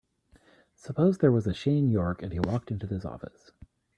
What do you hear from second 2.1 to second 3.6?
and he walked into this office.